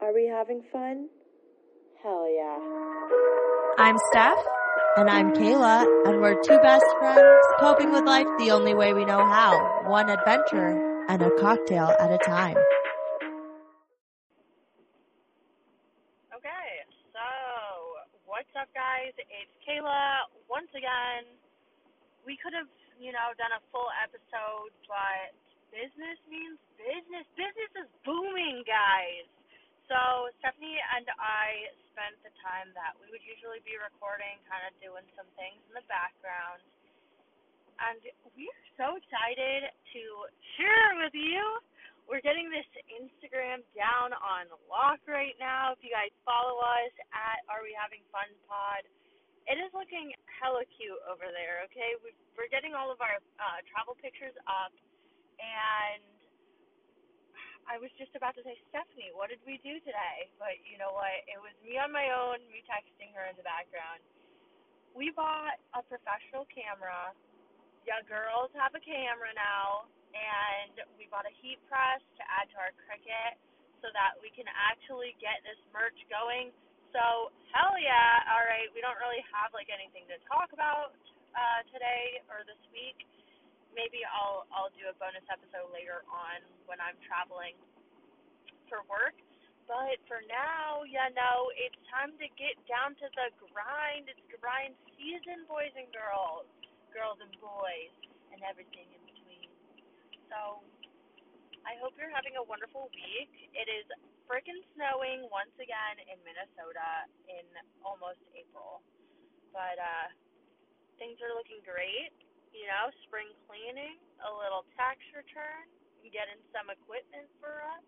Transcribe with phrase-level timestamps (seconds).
[0.00, 1.08] Are we having fun?
[2.02, 2.56] Hell yeah.
[3.78, 4.38] I'm Steph.
[4.96, 9.04] And I'm Kayla, and we're two best friends coping with life the only way we
[9.04, 12.56] know how one adventure and a cocktail at a time.
[16.32, 16.72] Okay,
[17.12, 17.20] so
[18.24, 19.12] what's up, guys?
[19.20, 21.28] It's Kayla once again.
[22.24, 25.36] We could have, you know, done a full episode, but
[25.70, 27.28] business means business.
[27.36, 27.86] Business is booming, guys.
[27.86, 27.88] So
[30.40, 35.04] Stephanie and I spent the time that we would usually be recording, kind of doing
[35.12, 36.64] some things in the background.
[37.76, 38.00] And
[38.32, 40.02] we're so excited to
[40.56, 41.44] share with you.
[42.08, 45.76] We're getting this Instagram down on lock right now.
[45.76, 48.88] If you guys follow us at Are We Having Fun Pod,
[49.44, 51.68] it is looking hella cute over there.
[51.68, 54.72] Okay, we're getting all of our uh, travel pictures up,
[55.36, 56.00] and
[57.70, 60.26] I was just about to say, Stephanie, what did we do today?
[60.42, 61.22] But you know what?
[61.30, 64.02] It was me on my own, me texting her in the background.
[64.90, 67.14] We bought a professional camera.
[67.86, 72.56] Yeah, girls have a camera now, and we bought a heat press to add to
[72.58, 73.38] our Cricut
[73.78, 76.50] so that we can actually get this merch going.
[76.90, 78.34] So hell yeah!
[78.34, 80.98] All right, we don't really have like anything to talk about
[81.38, 82.98] uh, today or this week
[83.74, 87.54] maybe I'll I'll do a bonus episode later on when I'm traveling
[88.70, 89.16] for work.
[89.70, 94.10] But for now, you know, it's time to get down to the grind.
[94.10, 96.50] It's grind season, boys and girls,
[96.90, 97.94] girls and boys,
[98.34, 99.50] and everything in between.
[100.26, 100.58] So
[101.62, 103.30] I hope you're having a wonderful week.
[103.54, 103.86] It is
[104.26, 107.46] frickin' snowing once again in Minnesota in
[107.86, 108.82] almost April.
[109.54, 110.08] But uh
[110.98, 112.12] things are looking great
[112.70, 115.66] know, spring cleaning, a little tax return,
[116.10, 117.84] getting some equipment for us,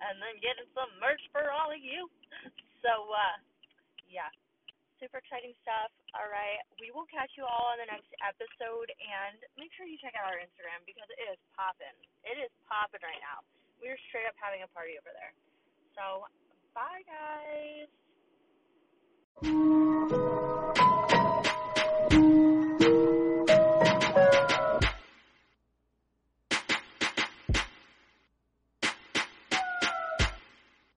[0.00, 2.08] and then getting some merch for all of you.
[2.84, 3.36] So, uh,
[4.08, 4.28] yeah,
[5.00, 5.92] super exciting stuff.
[6.12, 9.96] All right, we will catch you all on the next episode, and make sure you
[10.00, 11.96] check out our Instagram because it is popping.
[12.24, 13.44] It is popping right now.
[13.80, 15.32] We're straight up having a party over there.
[15.96, 16.28] So,
[16.76, 17.90] bye, guys.